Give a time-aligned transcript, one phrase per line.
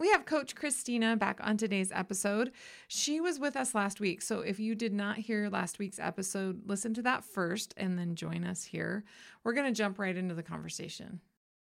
[0.00, 2.52] We have Coach Christina back on today's episode.
[2.86, 4.22] She was with us last week.
[4.22, 8.14] So if you did not hear last week's episode, listen to that first and then
[8.14, 9.02] join us here.
[9.42, 11.20] We're going to jump right into the conversation.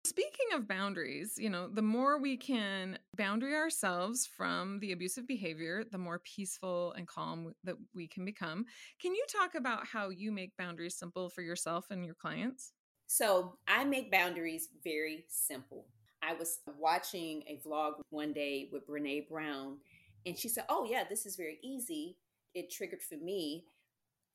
[0.05, 5.83] Speaking of boundaries, you know, the more we can boundary ourselves from the abusive behavior,
[5.83, 8.63] the more peaceful and calm that we can become.
[9.01, 12.73] Can you talk about how you make boundaries simple for yourself and your clients?
[13.07, 15.87] So, I make boundaries very simple.
[16.21, 19.77] I was watching a vlog one day with Brene Brown,
[20.25, 22.17] and she said, Oh, yeah, this is very easy.
[22.53, 23.65] It triggered for me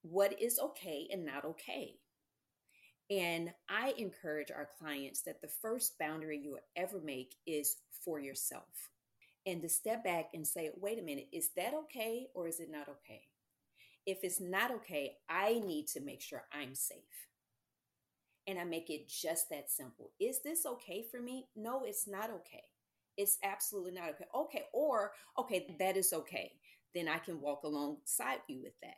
[0.03, 1.97] what is okay and not okay.
[3.11, 8.91] And I encourage our clients that the first boundary you ever make is for yourself.
[9.47, 12.71] And to step back and say, wait a minute, is that okay or is it
[12.71, 13.23] not okay?
[14.07, 17.29] If it's not okay, I need to make sure I'm safe
[18.47, 20.11] and I make it just that simple.
[20.21, 21.47] Is this okay for me?
[21.57, 22.65] No, it's not okay.
[23.17, 24.25] It's absolutely not okay.
[24.35, 26.53] Okay, or okay, that is okay.
[26.95, 28.97] Then I can walk alongside you with that.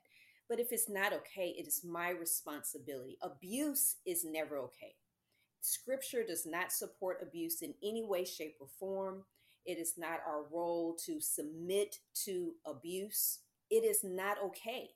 [0.49, 3.19] But if it's not okay, it is my responsibility.
[3.23, 4.95] Abuse is never okay.
[5.61, 9.25] Scripture does not support abuse in any way, shape, or form.
[9.65, 13.41] It is not our role to submit to abuse.
[13.71, 14.91] It is not okay.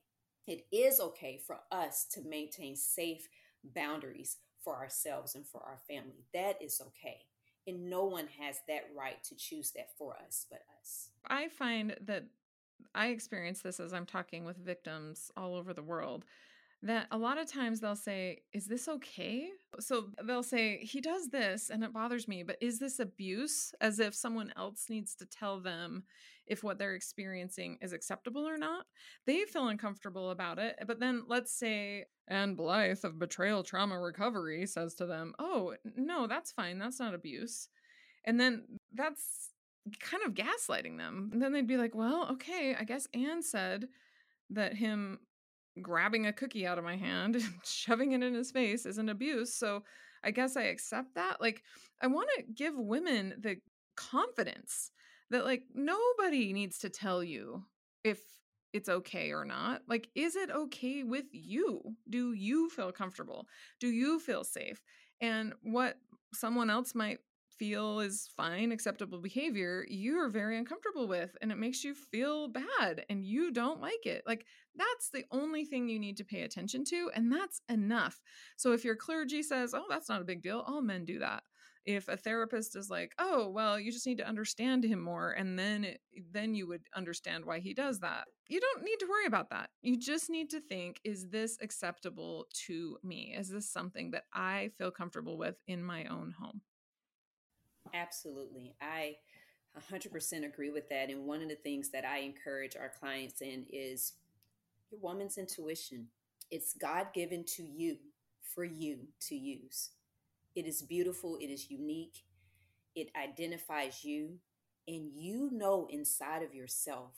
[0.47, 3.29] It is okay for us to maintain safe
[3.65, 6.25] boundaries for ourselves and for our family.
[6.35, 7.19] That is okay.
[7.67, 11.11] And no one has that right to choose that for us but us.
[11.27, 12.25] I find that
[12.95, 16.25] I experience this as I'm talking with victims all over the world
[16.83, 19.49] that a lot of times they'll say, Is this okay?
[19.79, 23.73] So they'll say, He does this and it bothers me, but is this abuse?
[23.81, 26.05] As if someone else needs to tell them
[26.47, 28.87] if what they're experiencing is acceptable or not.
[29.27, 30.77] They feel uncomfortable about it.
[30.87, 36.27] But then let's say, Anne Blythe of Betrayal Trauma Recovery says to them, Oh, no,
[36.27, 36.79] that's fine.
[36.79, 37.69] That's not abuse.
[38.25, 38.65] And then
[38.95, 39.51] that's
[40.01, 41.31] kind of gaslighting them.
[41.33, 43.89] And then they'd be like, Well, okay, I guess Anne said
[44.51, 45.19] that him
[45.81, 49.09] grabbing a cookie out of my hand and shoving it in his face is an
[49.09, 49.55] abuse.
[49.55, 49.83] So
[50.23, 51.41] I guess I accept that.
[51.41, 51.63] Like,
[52.03, 53.57] I want to give women the
[53.97, 54.91] confidence
[55.31, 57.65] that, like, nobody needs to tell you
[58.05, 58.21] if
[58.73, 59.83] it's okay or not.
[59.89, 61.81] Like, is it okay with you?
[62.09, 63.47] Do you feel comfortable?
[63.81, 64.83] Do you feel safe?
[65.21, 65.97] And what
[66.33, 67.19] someone else might
[67.61, 73.05] feel is fine, acceptable behavior, you're very uncomfortable with, and it makes you feel bad
[73.11, 74.25] and you don't like it.
[74.27, 78.21] Like, that's the only thing you need to pay attention to, and that's enough.
[78.57, 81.45] So, if your clergy says, Oh, that's not a big deal, all men do that.
[81.85, 85.59] If a therapist is like, "Oh, well, you just need to understand him more," and
[85.59, 86.01] then it,
[86.31, 88.29] then you would understand why he does that.
[88.49, 89.71] You don't need to worry about that.
[89.83, 93.35] You just need to think, "Is this acceptable to me?
[93.35, 96.63] Is this something that I feel comfortable with in my own home?"
[97.95, 98.75] Absolutely.
[98.81, 99.17] I
[99.75, 101.11] 100% agree with that.
[101.11, 104.15] And one of the things that I encourage our clients in is
[104.91, 106.09] your woman's intuition.
[106.51, 107.97] It's God given to you
[108.55, 109.91] for you to use.
[110.57, 112.25] It is beautiful, it is unique,
[112.97, 114.39] it identifies you,
[114.89, 117.15] and you know inside of yourself,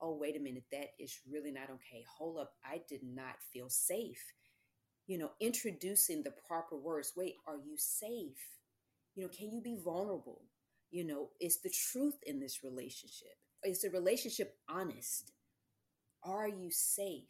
[0.00, 2.04] oh, wait a minute, that is really not okay.
[2.18, 4.22] Hold up, I did not feel safe.
[5.06, 7.12] You know, introducing the proper words.
[7.16, 8.36] Wait, are you safe?
[9.16, 10.42] You know, can you be vulnerable?
[10.90, 13.34] You know, is the truth in this relationship?
[13.64, 15.32] Is the relationship honest?
[16.22, 17.24] Are you safe?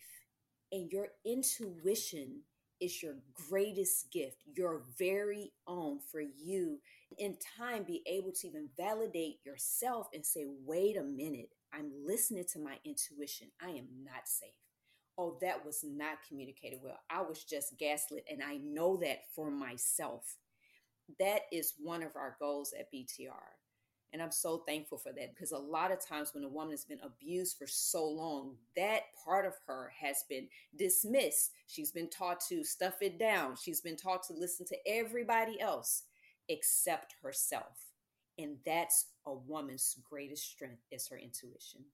[0.72, 2.40] And your intuition
[2.80, 3.14] is your
[3.48, 6.80] greatest gift, your very own for you.
[7.18, 12.44] In time, be able to even validate yourself and say, wait a minute, I'm listening
[12.52, 13.48] to my intuition.
[13.62, 14.50] I am not safe.
[15.16, 16.98] Oh, that was not communicated well.
[17.08, 20.36] I was just gaslit, and I know that for myself.
[21.18, 23.56] That is one of our goals at BTR
[24.16, 26.86] and I'm so thankful for that because a lot of times when a woman has
[26.86, 31.50] been abused for so long, that part of her has been dismissed.
[31.66, 33.56] She's been taught to stuff it down.
[33.60, 36.04] She's been taught to listen to everybody else
[36.48, 37.76] except herself.
[38.38, 41.84] And that's a woman's greatest strength is her intuition.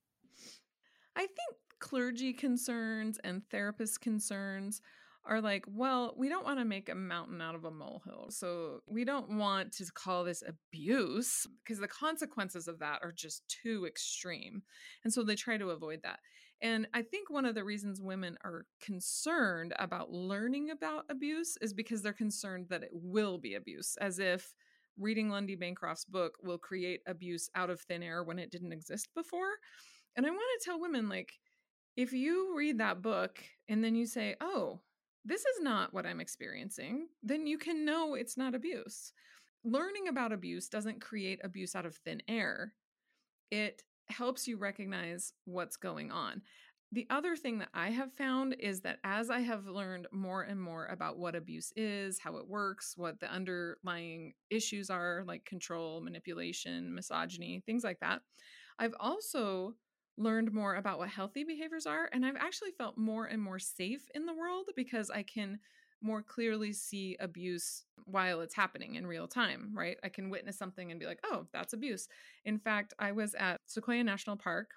[1.17, 4.81] I think clergy concerns and therapist concerns
[5.25, 8.27] are like, well, we don't want to make a mountain out of a molehill.
[8.31, 13.43] So we don't want to call this abuse because the consequences of that are just
[13.63, 14.63] too extreme.
[15.05, 16.19] And so they try to avoid that.
[16.61, 21.73] And I think one of the reasons women are concerned about learning about abuse is
[21.73, 24.55] because they're concerned that it will be abuse, as if
[24.99, 29.09] reading Lundy Bancroft's book will create abuse out of thin air when it didn't exist
[29.15, 29.51] before.
[30.17, 31.33] And I want to tell women, like,
[31.97, 34.81] if you read that book and then you say, oh,
[35.25, 39.13] this is not what I'm experiencing, then you can know it's not abuse.
[39.65, 42.75] Learning about abuse doesn't create abuse out of thin air,
[43.51, 46.43] it helps you recognize what's going on.
[46.91, 50.61] The other thing that I have found is that as I have learned more and
[50.61, 56.03] more about what abuse is, how it works, what the underlying issues are, like control,
[56.03, 58.21] manipulation, misogyny, things like that,
[58.79, 59.75] I've also
[60.17, 62.09] learned more about what healthy behaviors are.
[62.13, 65.59] And I've actually felt more and more safe in the world because I can
[66.03, 69.97] more clearly see abuse while it's happening in real time, right?
[70.03, 72.09] I can witness something and be like, oh, that's abuse.
[72.45, 74.73] In fact, I was at Sequoia National Park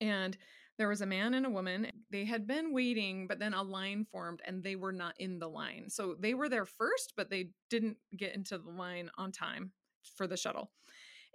[0.00, 0.36] and
[0.78, 1.88] there was a man and a woman.
[2.10, 5.48] They had been waiting, but then a line formed and they were not in the
[5.48, 5.86] line.
[5.88, 9.72] So they were there first, but they didn't get into the line on time
[10.14, 10.70] for the shuttle.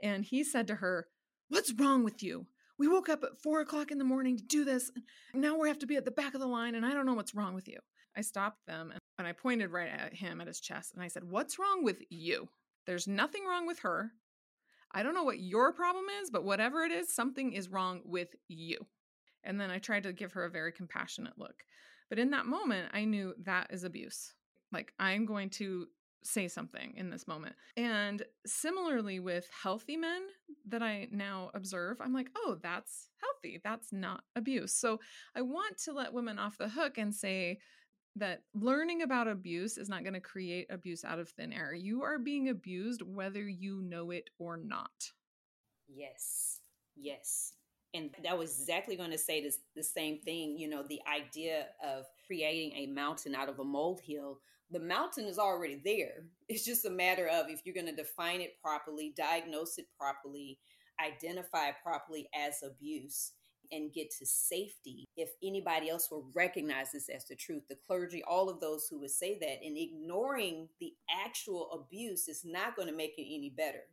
[0.02, 1.08] And he said to her,
[1.50, 2.48] What's wrong with you?
[2.84, 4.92] We woke up at four o'clock in the morning to do this.
[5.32, 7.06] And Now we have to be at the back of the line, and I don't
[7.06, 7.80] know what's wrong with you.
[8.18, 11.24] I stopped them and I pointed right at him at his chest and I said,
[11.24, 12.50] What's wrong with you?
[12.86, 14.12] There's nothing wrong with her.
[14.92, 18.36] I don't know what your problem is, but whatever it is, something is wrong with
[18.50, 18.80] you.
[19.46, 21.64] And then I tried to give her a very compassionate look.
[22.10, 24.34] But in that moment, I knew that is abuse.
[24.72, 25.88] Like, I'm going to
[26.24, 27.56] say something in this moment.
[27.78, 30.22] And similarly with healthy men
[30.68, 33.62] that I now observe, I'm like, oh, that's healthy.
[33.64, 34.74] That's not abuse.
[34.74, 35.00] So
[35.36, 37.60] I want to let women off the hook and say,
[38.16, 41.74] that learning about abuse is not going to create abuse out of thin air.
[41.74, 44.92] You are being abused whether you know it or not.
[45.88, 46.60] Yes.
[46.96, 47.54] Yes.
[47.96, 50.58] And that was exactly going to say this, the same thing.
[50.58, 54.40] You know, the idea of creating a mountain out of a molehill
[54.74, 56.26] the mountain is already there.
[56.50, 60.60] It's just a matter of if you're going to define it properly, diagnose it properly,
[61.04, 63.32] identify it properly as abuse,
[63.72, 65.08] and get to safety.
[65.18, 69.00] If anybody else will recognize this as the truth, the clergy, all of those who
[69.00, 70.94] would say that, and ignoring the
[71.26, 73.84] actual abuse is not going to make it any better.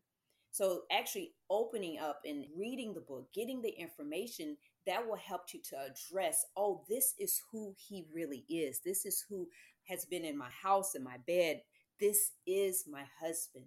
[0.52, 4.56] So, actually opening up and reading the book, getting the information
[4.86, 8.80] that will help you to address oh, this is who he really is.
[8.84, 9.46] This is who
[9.84, 11.62] has been in my house, in my bed.
[11.98, 13.66] This is my husband.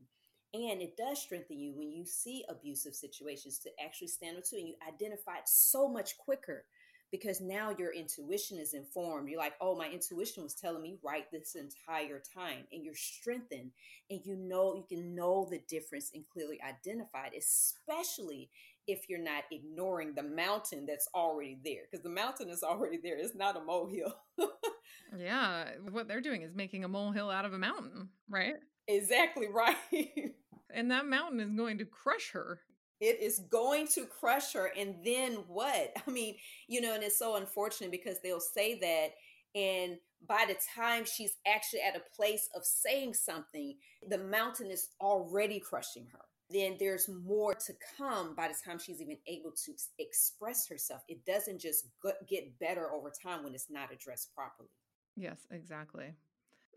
[0.54, 4.58] And it does strengthen you when you see abusive situations to actually stand up to
[4.58, 6.66] and you identify it so much quicker
[7.12, 9.30] because now your intuition is informed.
[9.30, 12.66] You're like, oh, my intuition was telling me right this entire time.
[12.72, 13.72] And you're strengthened
[14.10, 18.50] and you know, you can know the difference and clearly identify it, especially
[18.88, 23.18] if you're not ignoring the mountain that's already there because the mountain is already there.
[23.18, 24.16] It's not a molehill.
[25.18, 25.66] yeah.
[25.92, 28.56] What they're doing is making a molehill out of a mountain, right?
[28.88, 29.76] Exactly right.
[30.74, 32.60] and that mountain is going to crush her.
[33.00, 34.72] It is going to crush her.
[34.78, 35.94] And then what?
[36.08, 36.36] I mean,
[36.68, 39.14] you know, and it's so unfortunate because they'll say that.
[39.56, 43.76] And by the time she's actually at a place of saying something,
[44.10, 46.20] the mountain is already crushing her
[46.54, 51.02] then there's more to come by the time she's even able to express herself.
[51.08, 51.88] It doesn't just
[52.30, 54.70] get better over time when it's not addressed properly.
[55.16, 56.16] Yes, exactly.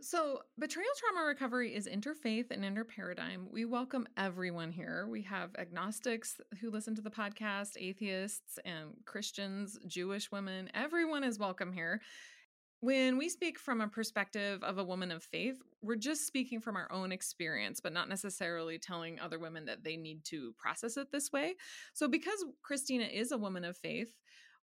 [0.03, 3.51] So, betrayal trauma recovery is interfaith and interparadigm.
[3.51, 5.07] We welcome everyone here.
[5.09, 10.71] We have agnostics who listen to the podcast, atheists and Christians, Jewish women.
[10.75, 12.03] Everyone is welcome here.
[12.81, 16.77] When we speak from a perspective of a woman of faith, we're just speaking from
[16.77, 21.11] our own experience, but not necessarily telling other women that they need to process it
[21.11, 21.55] this way.
[21.95, 24.15] So, because Christina is a woman of faith,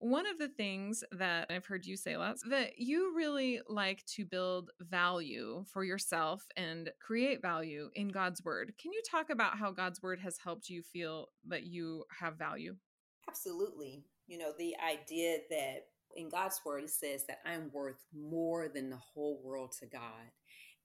[0.01, 4.25] one of the things that I've heard you say lots that you really like to
[4.25, 8.73] build value for yourself and create value in God's word.
[8.81, 12.75] Can you talk about how God's word has helped you feel that you have value?
[13.29, 14.03] Absolutely.
[14.25, 18.89] You know, the idea that in God's word it says that I'm worth more than
[18.89, 20.31] the whole world to God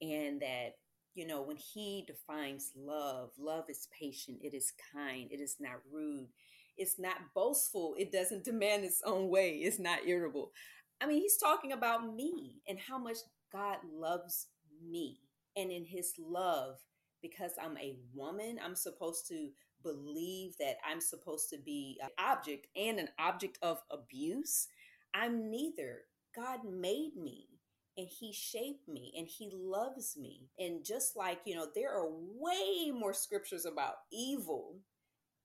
[0.02, 0.74] and that
[1.14, 5.80] you know, when he defines love, love is patient, it is kind, it is not
[5.90, 6.28] rude,
[6.76, 10.52] it's not boastful, it doesn't demand its own way, it's not irritable.
[11.00, 13.18] I mean, he's talking about me and how much
[13.52, 14.48] God loves
[14.86, 15.20] me.
[15.56, 16.76] And in his love,
[17.22, 19.48] because I'm a woman, I'm supposed to
[19.82, 24.68] believe that I'm supposed to be an object and an object of abuse.
[25.14, 26.02] I'm neither.
[26.34, 27.48] God made me
[27.96, 30.48] and he shaped me and he loves me.
[30.58, 34.80] And just like, you know, there are way more scriptures about evil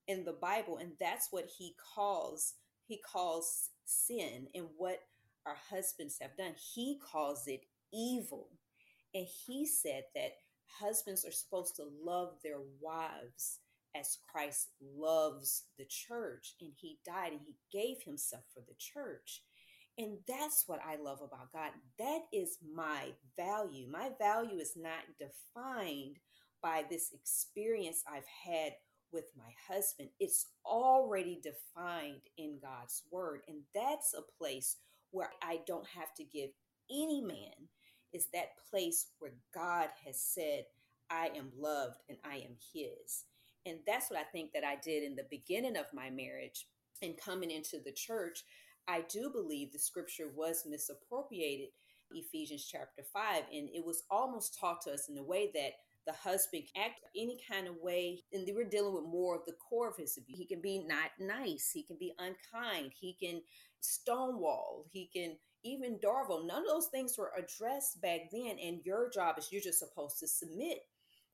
[0.08, 2.53] in the Bible and that's what he calls
[2.88, 5.00] he calls sin and what
[5.46, 6.53] our husbands have done.
[6.74, 7.62] He calls it
[7.93, 8.50] evil.
[9.13, 10.34] And he said that
[10.79, 13.60] husbands are supposed to love their wives
[13.96, 19.41] as Christ loves the church and he died and he gave himself for the church.
[19.98, 21.72] And that's what I love about God.
[22.00, 23.89] That is my value.
[23.91, 26.17] My value is not defined
[26.63, 28.74] by this experience I've had
[29.12, 30.10] with my husband.
[30.20, 33.41] It's already defined in God's word.
[33.48, 34.77] And that's a place
[35.12, 36.50] where I don't have to give
[36.89, 37.70] any man,
[38.13, 40.65] is that place where God has said,
[41.10, 43.25] I am loved and I am his.
[43.65, 46.68] And that's what I think that I did in the beginning of my marriage
[47.01, 48.44] and coming into the church.
[48.88, 51.68] I do believe the scripture was misappropriated,
[52.12, 55.74] Ephesians chapter 5, and it was almost taught to us in the way that
[56.05, 59.89] the husband act any kind of way and were dealing with more of the core
[59.89, 63.41] of his abuse he can be not nice he can be unkind he can
[63.79, 69.10] stonewall he can even DARVO none of those things were addressed back then and your
[69.10, 70.79] job is you're just supposed to submit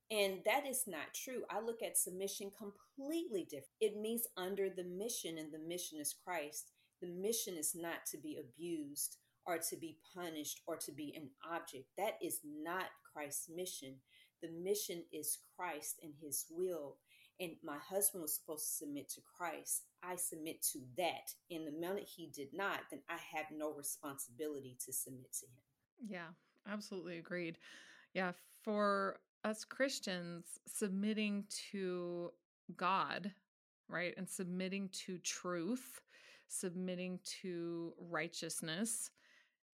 [0.10, 1.44] and that is not true.
[1.50, 3.76] I look at submission completely different.
[3.82, 6.72] It means under the mission, and the mission is Christ.
[7.02, 11.30] The mission is not to be abused or to be punished or to be an
[11.52, 11.86] object.
[11.98, 13.96] That is not Christ's mission.
[14.41, 16.98] The mission is Christ and his will.
[17.39, 19.84] And my husband was supposed to submit to Christ.
[20.03, 21.34] I submit to that.
[21.51, 26.10] And the minute he did not, then I have no responsibility to submit to him.
[26.10, 27.58] Yeah, absolutely agreed.
[28.13, 28.32] Yeah,
[28.63, 32.32] for us Christians, submitting to
[32.75, 33.32] God,
[33.88, 36.01] right, and submitting to truth
[36.48, 39.12] submitting to righteousness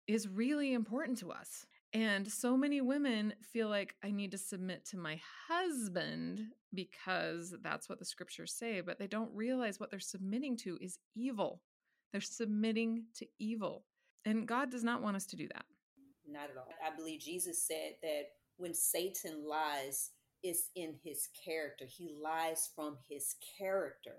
[0.08, 1.66] is really important to us.
[1.94, 5.20] And so many women feel like I need to submit to my
[5.50, 6.40] husband
[6.74, 11.00] because that's what the scriptures say, but they don't realize what they're submitting to is
[11.16, 11.62] evil.
[12.12, 13.84] They're submitting to evil.
[14.24, 15.66] And God does not want us to do that.
[16.30, 16.68] Not at all.
[16.86, 18.24] I believe Jesus said that
[18.58, 20.12] when Satan lies,
[20.44, 21.86] it's in his character.
[21.86, 24.16] He lies from his character.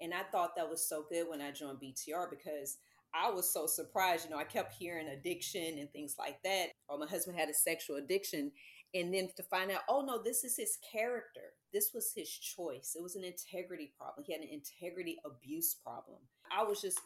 [0.00, 2.78] And I thought that was so good when I joined BTR because
[3.14, 4.24] I was so surprised.
[4.24, 6.68] You know, I kept hearing addiction and things like that.
[6.88, 8.52] Or oh, my husband had a sexual addiction.
[8.94, 11.52] And then to find out, oh no, this is his character.
[11.72, 12.96] This was his choice.
[12.98, 14.24] It was an integrity problem.
[14.26, 16.18] He had an integrity abuse problem.
[16.50, 17.00] I was just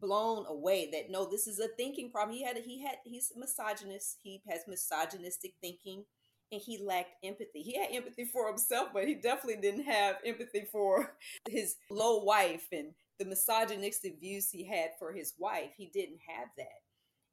[0.00, 2.36] blown away that no, this is a thinking problem.
[2.36, 4.18] He had he had he's misogynist.
[4.22, 6.04] He has misogynistic thinking
[6.50, 7.62] and he lacked empathy.
[7.62, 11.14] He had empathy for himself, but he definitely didn't have empathy for
[11.48, 15.70] his low wife and the misogynistic views he had for his wife.
[15.76, 16.82] He didn't have that.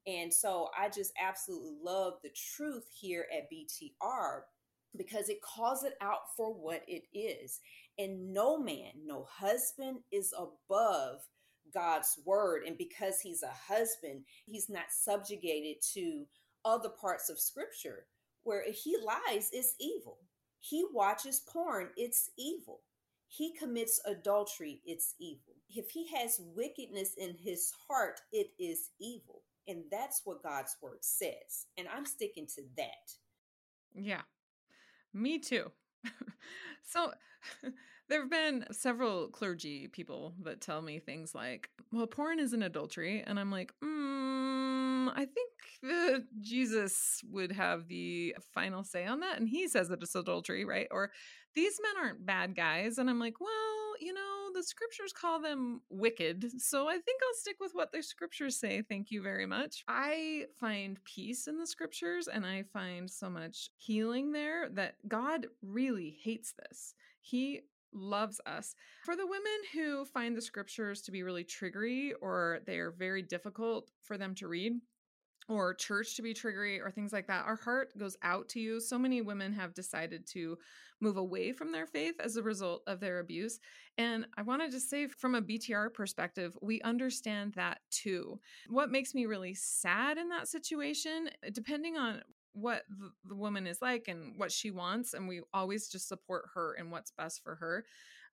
[0.07, 4.41] And so I just absolutely love the truth here at BTR
[4.97, 7.59] because it calls it out for what it is.
[7.97, 11.21] And no man, no husband is above
[11.73, 12.63] God's word.
[12.65, 16.25] And because he's a husband, he's not subjugated to
[16.63, 18.05] other parts of scripture
[18.43, 20.19] where if he lies, it's evil.
[20.59, 22.81] He watches porn, it's evil.
[23.27, 25.54] He commits adultery, it's evil.
[25.69, 29.41] If he has wickedness in his heart, it is evil.
[29.67, 31.67] And that's what God's word says.
[31.77, 33.13] And I'm sticking to that.
[33.95, 34.21] Yeah,
[35.13, 35.71] me too.
[36.83, 37.11] so
[38.09, 42.63] there have been several clergy people that tell me things like, well, porn is an
[42.63, 43.23] adultery.
[43.25, 45.51] And I'm like, mm, I think
[46.39, 49.39] Jesus would have the final say on that.
[49.39, 50.87] And he says that it's adultery, right?
[50.91, 51.11] Or
[51.55, 52.97] these men aren't bad guys.
[52.97, 56.61] And I'm like, well, you know, the scriptures call them wicked.
[56.61, 58.81] So I think I'll stick with what the scriptures say.
[58.81, 59.83] Thank you very much.
[59.87, 65.47] I find peace in the scriptures and I find so much healing there that God
[65.61, 66.93] really hates this.
[67.21, 67.61] He
[67.93, 68.75] loves us.
[69.05, 73.21] For the women who find the scriptures to be really triggery or they are very
[73.21, 74.73] difficult for them to read,
[75.47, 78.79] or church to be triggery or things like that, our heart goes out to you.
[78.79, 80.57] So many women have decided to
[81.01, 83.59] move away from their faith as a result of their abuse.
[83.97, 88.39] And I want to say, from a BTR perspective, we understand that too.
[88.69, 92.21] What makes me really sad in that situation, depending on
[92.53, 96.45] what the, the, woman is like and what she wants and we always just support
[96.53, 97.83] her and what's best for her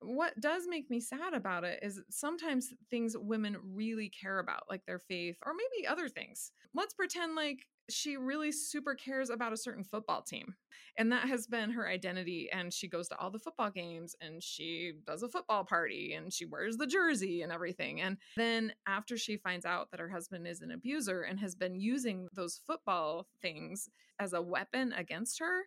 [0.03, 4.85] what does make me sad about it is sometimes things women really care about like
[4.87, 9.57] their faith or maybe other things let's pretend like she really super cares about a
[9.57, 10.55] certain football team.
[10.99, 12.49] And that has been her identity.
[12.53, 16.33] And she goes to all the football games and she does a football party and
[16.33, 18.01] she wears the jersey and everything.
[18.01, 21.75] And then after she finds out that her husband is an abuser and has been
[21.75, 25.63] using those football things as a weapon against her,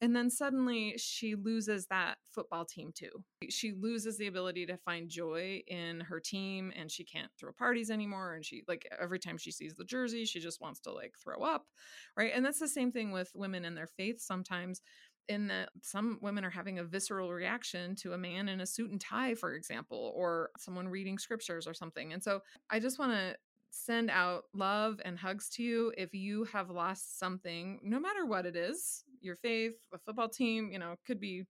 [0.00, 3.24] and then suddenly she loses that football team too.
[3.48, 7.90] She loses the ability to find joy in her team and she can't throw parties
[7.90, 8.34] anymore.
[8.34, 11.42] And she, like, every time she sees the jersey, she just wants to, like, throw
[11.42, 11.64] up.
[12.16, 12.32] Right.
[12.34, 14.82] And that's the same thing with women in their faith sometimes
[15.28, 18.90] in that some women are having a visceral reaction to a man in a suit
[18.90, 22.12] and tie, for example, or someone reading scriptures or something.
[22.12, 23.36] And so I just want to
[23.84, 28.46] send out love and hugs to you if you have lost something, no matter what
[28.46, 31.44] it is your faith, a football team, you know, could be,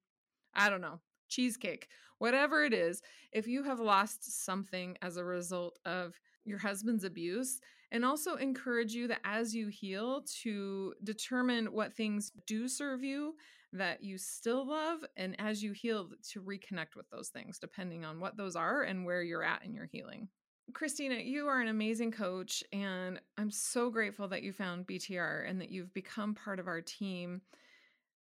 [0.55, 3.03] I don't know, cheesecake, whatever it is.
[3.33, 6.15] If you have lost something as a result of
[6.45, 7.61] your husband's abuse,
[7.93, 13.35] and also encourage you that as you heal to determine what things do serve you
[13.73, 18.21] that you still love and as you heal to reconnect with those things depending on
[18.21, 20.29] what those are and where you're at in your healing
[20.73, 25.61] Christina, you are an amazing coach, and I'm so grateful that you found BTR and
[25.61, 27.41] that you've become part of our team.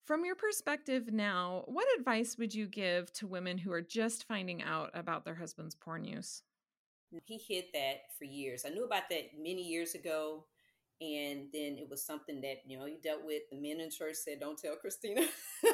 [0.04, 4.62] From your perspective now, what advice would you give to women who are just finding
[4.62, 6.42] out about their husband's porn use?
[7.25, 8.64] He hid that for years.
[8.66, 10.44] I knew about that many years ago,
[11.00, 13.42] and then it was something that you know he dealt with.
[13.50, 15.26] The men in church said, "Don't tell Christina."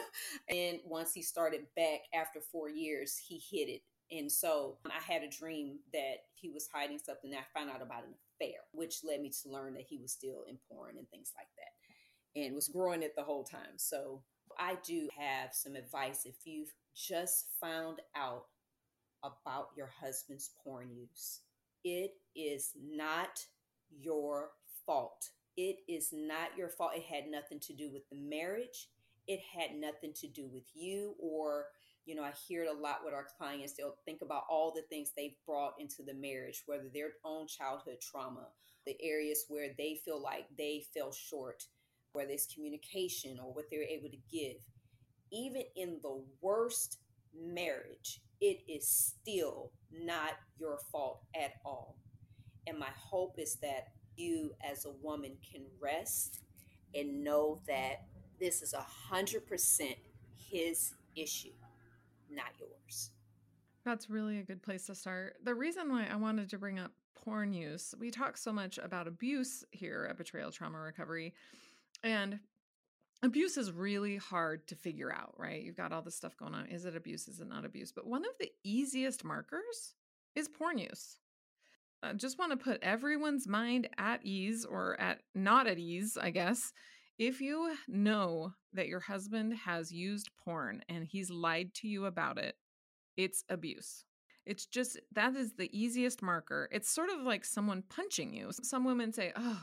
[0.49, 5.23] and once he started back after four years, he hid it and so I had
[5.23, 7.33] a dream that he was hiding something.
[7.35, 10.45] I found out about an affair, which led me to learn that he was still
[10.49, 13.77] in porn and things like that and was growing it the whole time.
[13.77, 14.23] So
[14.59, 18.47] I do have some advice if you've just found out
[19.23, 21.41] about your husband's porn use.
[21.85, 23.45] It is not
[23.91, 24.51] your
[24.87, 25.31] fault.
[25.57, 26.93] It is not your fault.
[26.95, 28.89] It had nothing to do with the marriage.
[29.27, 31.67] It had nothing to do with you or
[32.09, 33.75] you know, I hear it a lot with our clients.
[33.75, 37.99] They'll think about all the things they've brought into the marriage, whether their own childhood
[38.01, 38.47] trauma,
[38.87, 41.65] the areas where they feel like they fell short,
[42.13, 44.57] whether it's communication or what they're able to give.
[45.31, 46.97] Even in the worst
[47.39, 51.99] marriage, it is still not your fault at all.
[52.67, 56.41] And my hope is that you, as a woman, can rest
[56.95, 58.07] and know that
[58.41, 59.97] this is a hundred percent
[60.51, 61.51] his issue
[62.31, 63.11] not yours.
[63.85, 65.37] That's really a good place to start.
[65.45, 69.07] The reason why I wanted to bring up porn use, we talk so much about
[69.07, 71.35] abuse here at Betrayal Trauma Recovery.
[72.03, 72.39] And
[73.23, 75.63] abuse is really hard to figure out, right?
[75.63, 76.67] You've got all this stuff going on.
[76.67, 77.29] Is it abuse?
[77.29, 77.93] Is it not abuse?
[77.93, 79.95] But one of the easiest markers
[80.35, 81.19] is porn use.
[82.03, 86.31] I just want to put everyone's mind at ease or at not at ease, I
[86.31, 86.73] guess,
[87.19, 92.39] if you know that your husband has used porn and he's lied to you about
[92.39, 92.55] it,
[93.17, 94.05] it's abuse.
[94.47, 96.69] It's just that is the easiest marker.
[96.73, 98.51] It's sort of like someone punching you.
[98.63, 99.63] Some women say, Oh,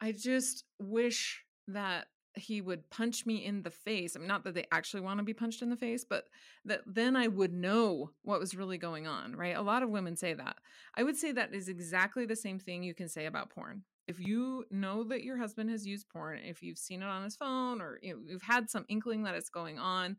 [0.00, 4.14] I just wish that he would punch me in the face.
[4.14, 6.24] I mean, not that they actually want to be punched in the face, but
[6.66, 9.56] that then I would know what was really going on, right?
[9.56, 10.56] A lot of women say that.
[10.94, 14.20] I would say that is exactly the same thing you can say about porn if
[14.20, 17.80] you know that your husband has used porn, if you've seen it on his phone
[17.80, 20.16] or you know, you've had some inkling that it's going on,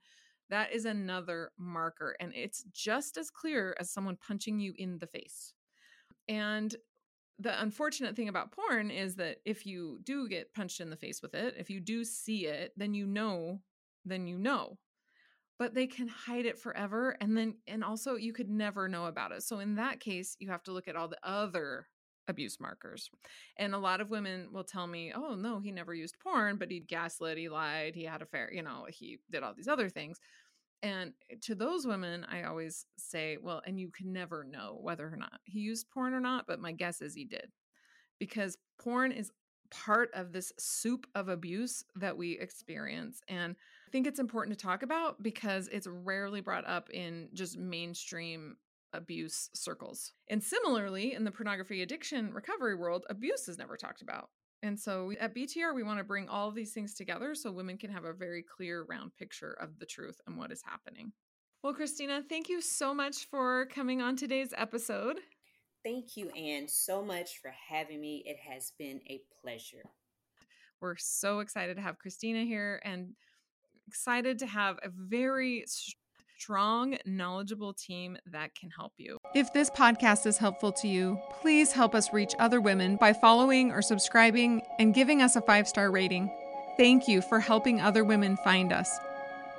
[0.50, 2.15] that is another marker.
[2.19, 5.54] And it's just as clear as someone punching you in the face.
[6.28, 6.76] And
[7.39, 11.21] the unfortunate thing about porn is that if you do get punched in the face
[11.21, 13.62] with it, if you do see it, then you know,
[14.04, 14.78] then you know.
[15.60, 17.15] But they can hide it forever.
[17.21, 19.43] And then, and also you could never know about it.
[19.43, 21.88] So in that case, you have to look at all the other
[22.27, 23.09] abuse markers.
[23.57, 26.71] And a lot of women will tell me, oh, no, he never used porn, but
[26.71, 29.89] he gaslit, he lied, he had a fair, you know, he did all these other
[29.89, 30.19] things.
[30.83, 35.07] And eh, to those women, I always say, well, and you can never know whether
[35.07, 37.51] or not he used porn or not, but my guess is he did.
[38.19, 39.31] Because porn is
[39.69, 43.21] part of this soup of abuse that we experience.
[43.27, 43.55] And
[43.87, 48.57] I think it's important to talk about because it's rarely brought up in just mainstream
[48.93, 50.13] abuse circles.
[50.30, 54.30] And similarly, in the pornography addiction recovery world, abuse is never talked about.
[54.63, 57.78] And so at BTR, we want to bring all of these things together so women
[57.78, 61.12] can have a very clear, round picture of the truth and what is happening.
[61.63, 65.19] Well, Christina, thank you so much for coming on today's episode.
[65.84, 68.23] Thank you, Anne, so much for having me.
[68.26, 69.84] It has been a pleasure.
[70.82, 73.13] We're so excited to have Christina here and
[73.88, 75.65] excited to have a very
[76.39, 79.17] strong, knowledgeable team that can help you.
[79.34, 83.71] If this podcast is helpful to you, please help us reach other women by following
[83.71, 86.32] or subscribing and giving us a five star rating.
[86.78, 89.00] Thank you for helping other women find us.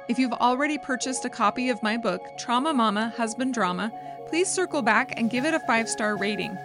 [0.09, 3.93] If you've already purchased a copy of my book, Trauma Mama Husband Drama,
[4.29, 6.57] please circle back and give it a five star rating.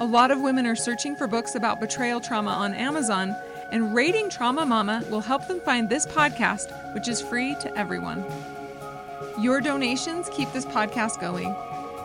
[0.00, 3.36] A lot of women are searching for books about betrayal trauma on Amazon,
[3.70, 8.24] and rating Trauma Mama will help them find this podcast, which is free to everyone.
[9.40, 11.54] Your donations keep this podcast going.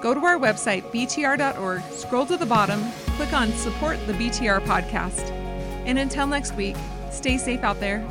[0.02, 2.82] Go to our website, btr.org, scroll to the bottom,
[3.18, 5.32] click on Support the BTR podcast.
[5.86, 6.78] And until next week,
[7.12, 8.08] stay safe out there